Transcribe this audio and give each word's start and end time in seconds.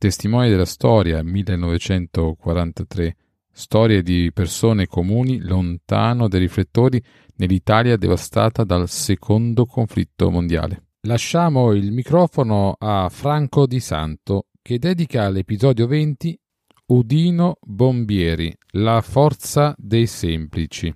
Testimoni 0.00 0.48
della 0.48 0.64
storia 0.64 1.22
1943. 1.22 3.16
Storie 3.52 4.02
di 4.02 4.30
persone 4.32 4.86
comuni 4.86 5.40
lontano 5.40 6.26
dai 6.26 6.40
riflettori 6.40 7.04
nell'Italia 7.36 7.98
devastata 7.98 8.64
dal 8.64 8.88
secondo 8.88 9.66
conflitto 9.66 10.30
mondiale. 10.30 10.84
Lasciamo 11.02 11.72
il 11.72 11.92
microfono 11.92 12.76
a 12.78 13.10
Franco 13.10 13.66
Di 13.66 13.78
Santo 13.78 14.46
che 14.62 14.78
dedica 14.78 15.28
l'episodio 15.28 15.86
20 15.86 16.40
Udino 16.86 17.58
Bombieri, 17.60 18.56
la 18.70 19.02
forza 19.02 19.74
dei 19.76 20.06
semplici. 20.06 20.90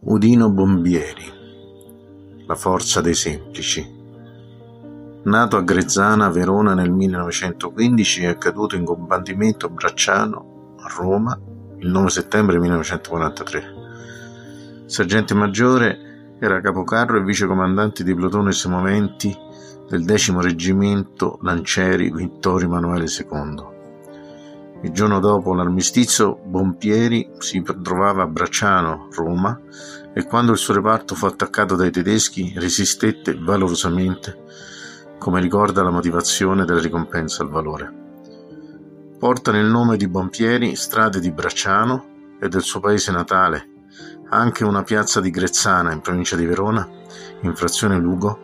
Udino 0.00 0.50
Bombieri, 0.50 1.24
la 2.46 2.56
forza 2.56 3.00
dei 3.00 3.14
semplici. 3.14 4.00
Nato 5.24 5.56
a 5.56 5.62
Grezzana, 5.62 6.30
Verona 6.30 6.74
nel 6.74 6.90
1915 6.90 8.24
è 8.24 8.36
caduto 8.38 8.74
in 8.74 8.84
combattimento 8.84 9.68
Bracciano, 9.68 10.74
a 10.80 10.88
Roma, 10.88 11.38
il 11.78 11.88
9 11.88 12.10
settembre 12.10 12.58
1943. 12.58 14.84
Sergente 14.86 15.34
maggiore, 15.34 16.34
era 16.40 16.60
capocarro 16.60 17.18
e 17.18 17.22
vicecomandante 17.22 18.02
di 18.02 18.16
plotone 18.16 18.50
e 18.50 18.54
semoventi 18.54 19.32
del 19.88 20.04
decimo 20.04 20.40
reggimento 20.40 21.38
Lancieri 21.42 22.10
Vittorio 22.10 22.66
Emanuele 22.66 23.06
II. 23.06 23.70
Il 24.82 24.90
giorno 24.90 25.20
dopo 25.20 25.54
l'armistizio, 25.54 26.40
Bompieri 26.44 27.30
si 27.38 27.62
trovava 27.80 28.24
a 28.24 28.26
Bracciano, 28.26 29.06
Roma, 29.12 29.56
e 30.12 30.24
quando 30.24 30.50
il 30.50 30.58
suo 30.58 30.74
reparto 30.74 31.14
fu 31.14 31.26
attaccato 31.26 31.76
dai 31.76 31.92
tedeschi 31.92 32.54
resistette 32.56 33.38
valorosamente 33.38 34.71
come 35.22 35.40
ricorda 35.40 35.84
la 35.84 35.90
motivazione 35.90 36.64
della 36.64 36.80
ricompensa 36.80 37.44
al 37.44 37.48
valore. 37.48 38.00
Porta 39.20 39.52
nel 39.52 39.66
nome 39.66 39.96
di 39.96 40.08
Bompieri 40.08 40.74
strade 40.74 41.20
di 41.20 41.30
Bracciano 41.30 42.36
e 42.40 42.48
del 42.48 42.62
suo 42.62 42.80
paese 42.80 43.12
natale, 43.12 43.68
anche 44.30 44.64
una 44.64 44.82
piazza 44.82 45.20
di 45.20 45.30
Grezzana 45.30 45.92
in 45.92 46.00
provincia 46.00 46.34
di 46.34 46.44
Verona, 46.44 46.88
in 47.42 47.54
frazione 47.54 47.98
Lugo, 47.98 48.40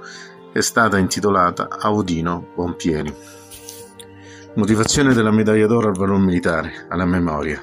è 0.53 0.61
stata 0.61 0.99
intitolata 0.99 1.67
a 1.69 1.93
Odino 1.93 2.53
Bompieri. 2.55 3.13
Motivazione 4.55 5.15
della 5.15 5.33
medaglia 5.33 5.67
d'oro 5.67 5.89
al 5.89 5.97
valor 5.97 6.21
militare, 6.21 6.87
alla 6.91 7.07
memoria, 7.07 7.61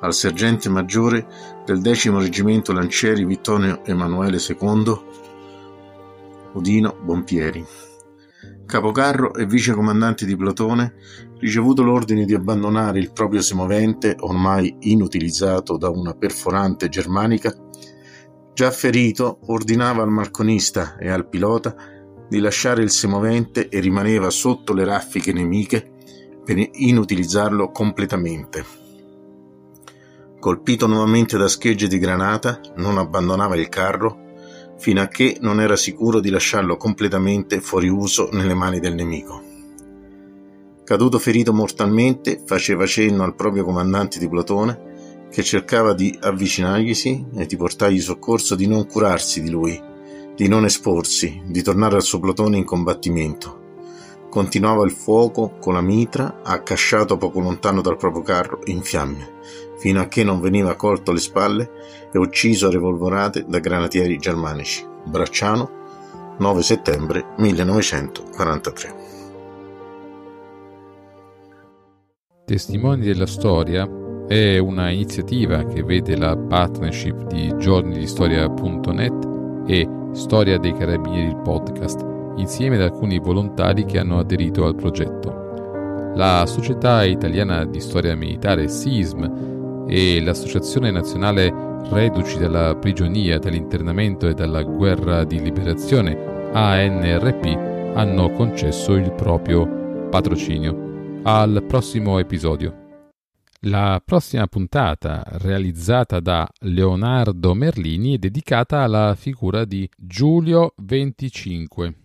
al 0.00 0.12
sergente 0.12 0.68
maggiore 0.68 1.26
del 1.64 1.80
decimo 1.80 2.18
reggimento 2.18 2.74
Lancieri 2.74 3.24
Vittorio 3.24 3.82
Emanuele 3.86 4.36
II, 4.36 5.00
Udino 6.52 6.94
Bompieri 7.00 7.66
capocarro 8.66 9.34
e 9.34 9.46
vicecomandante 9.46 10.24
di 10.24 10.36
plotone, 10.36 10.94
ricevuto 11.38 11.82
l'ordine 11.82 12.24
di 12.24 12.34
abbandonare 12.34 12.98
il 12.98 13.12
proprio 13.12 13.42
semovente, 13.42 14.16
ormai 14.18 14.74
inutilizzato 14.80 15.76
da 15.76 15.90
una 15.90 16.14
perforante 16.14 16.88
germanica, 16.88 17.54
già 18.54 18.70
ferito 18.70 19.40
ordinava 19.46 20.02
al 20.02 20.10
marconista 20.10 20.96
e 20.96 21.10
al 21.10 21.28
pilota 21.28 21.74
di 22.28 22.38
lasciare 22.38 22.82
il 22.82 22.90
semovente 22.90 23.68
e 23.68 23.80
rimaneva 23.80 24.30
sotto 24.30 24.72
le 24.72 24.84
raffiche 24.84 25.32
nemiche 25.32 25.92
per 26.44 26.56
inutilizzarlo 26.72 27.70
completamente. 27.70 28.64
Colpito 30.38 30.86
nuovamente 30.86 31.38
da 31.38 31.48
schegge 31.48 31.86
di 31.86 31.98
granata, 31.98 32.60
non 32.76 32.98
abbandonava 32.98 33.56
il 33.56 33.68
carro 33.68 34.23
fino 34.78 35.00
a 35.00 35.08
che 35.08 35.38
non 35.40 35.60
era 35.60 35.76
sicuro 35.76 36.20
di 36.20 36.30
lasciarlo 36.30 36.76
completamente 36.76 37.60
fuori 37.60 37.88
uso 37.88 38.28
nelle 38.32 38.54
mani 38.54 38.80
del 38.80 38.94
nemico. 38.94 39.42
Caduto 40.84 41.18
ferito 41.18 41.52
mortalmente, 41.52 42.42
faceva 42.44 42.84
cenno 42.84 43.24
al 43.24 43.34
proprio 43.34 43.64
comandante 43.64 44.18
di 44.18 44.28
plotone 44.28 44.92
che 45.30 45.42
cercava 45.42 45.94
di 45.94 46.16
avvicinarglisi 46.20 47.26
e 47.34 47.46
di 47.46 47.56
portargli 47.56 48.00
soccorso 48.00 48.54
di 48.54 48.66
non 48.66 48.86
curarsi 48.86 49.42
di 49.42 49.50
lui, 49.50 49.80
di 50.36 50.46
non 50.46 50.64
esporsi, 50.64 51.42
di 51.46 51.62
tornare 51.62 51.96
al 51.96 52.02
suo 52.02 52.20
plotone 52.20 52.58
in 52.58 52.64
combattimento. 52.64 53.63
Continuava 54.34 54.84
il 54.84 54.90
fuoco 54.90 55.58
con 55.60 55.74
la 55.74 55.80
mitra, 55.80 56.40
accasciato 56.42 57.16
poco 57.16 57.38
lontano 57.38 57.80
dal 57.80 57.96
proprio 57.96 58.22
carro, 58.22 58.58
in 58.64 58.82
fiamme, 58.82 59.34
fino 59.78 60.00
a 60.00 60.08
che 60.08 60.24
non 60.24 60.40
veniva 60.40 60.74
colto 60.74 61.12
alle 61.12 61.20
spalle 61.20 61.70
e 62.12 62.18
ucciso 62.18 62.66
a 62.66 62.70
revolverate 62.72 63.44
da 63.46 63.60
granatieri 63.60 64.18
germanici. 64.18 64.84
Bracciano, 65.04 65.70
9 66.36 66.62
settembre 66.62 67.26
1943. 67.36 68.94
Testimoni 72.44 73.04
della 73.04 73.26
storia 73.26 73.88
è 74.26 74.58
una 74.58 74.90
iniziativa 74.90 75.64
che 75.64 75.84
vede 75.84 76.16
la 76.16 76.36
partnership 76.36 77.28
di 77.28 77.54
giornidistoria.net 77.56 79.28
e 79.68 79.88
Storia 80.10 80.58
dei 80.58 80.72
Carabinieri 80.72 81.28
il 81.28 81.36
podcast 81.36 82.13
insieme 82.36 82.76
ad 82.76 82.82
alcuni 82.82 83.18
volontari 83.18 83.84
che 83.84 83.98
hanno 83.98 84.18
aderito 84.18 84.64
al 84.64 84.74
progetto. 84.74 86.12
La 86.14 86.44
Società 86.46 87.04
Italiana 87.04 87.64
di 87.64 87.80
Storia 87.80 88.14
Militare 88.14 88.68
SISM 88.68 89.84
e 89.88 90.22
l'Associazione 90.22 90.90
Nazionale 90.90 91.72
Reduci 91.90 92.38
dalla 92.38 92.74
Prigionia, 92.76 93.38
dall'Internamento 93.38 94.28
e 94.28 94.34
dalla 94.34 94.62
Guerra 94.62 95.24
di 95.24 95.40
Liberazione 95.40 96.50
ANRP 96.52 97.94
hanno 97.94 98.30
concesso 98.30 98.94
il 98.94 99.12
proprio 99.12 100.08
patrocinio. 100.08 101.20
Al 101.24 101.64
prossimo 101.66 102.18
episodio. 102.18 102.82
La 103.66 104.00
prossima 104.04 104.46
puntata, 104.46 105.22
realizzata 105.26 106.20
da 106.20 106.46
Leonardo 106.60 107.54
Merlini, 107.54 108.14
è 108.14 108.18
dedicata 108.18 108.82
alla 108.82 109.14
figura 109.16 109.64
di 109.64 109.88
Giulio 109.96 110.74
XXV 110.76 112.02